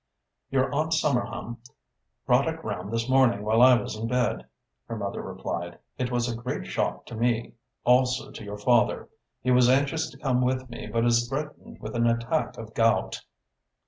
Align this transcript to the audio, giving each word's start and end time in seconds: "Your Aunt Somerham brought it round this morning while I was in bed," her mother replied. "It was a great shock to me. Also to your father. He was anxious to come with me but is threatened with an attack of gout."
"Your 0.49 0.73
Aunt 0.73 0.93
Somerham 0.93 1.57
brought 2.25 2.47
it 2.47 2.63
round 2.63 2.91
this 2.91 3.07
morning 3.07 3.43
while 3.43 3.61
I 3.61 3.79
was 3.79 3.95
in 3.95 4.07
bed," 4.07 4.47
her 4.87 4.97
mother 4.97 5.21
replied. 5.21 5.77
"It 5.99 6.09
was 6.11 6.27
a 6.27 6.35
great 6.35 6.65
shock 6.65 7.05
to 7.05 7.15
me. 7.15 7.53
Also 7.83 8.31
to 8.31 8.43
your 8.43 8.57
father. 8.57 9.09
He 9.43 9.51
was 9.51 9.69
anxious 9.69 10.09
to 10.09 10.17
come 10.17 10.41
with 10.41 10.71
me 10.71 10.87
but 10.87 11.05
is 11.05 11.29
threatened 11.29 11.79
with 11.81 11.95
an 11.95 12.07
attack 12.07 12.57
of 12.57 12.73
gout." 12.73 13.21